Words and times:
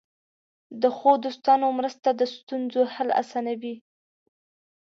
د 0.81 0.83
ښو 0.97 1.11
دوستانو 1.23 1.67
مرسته 1.79 2.09
د 2.13 2.21
ستونزو 2.35 2.81
حل 2.93 3.09
آسانوي. 3.21 3.75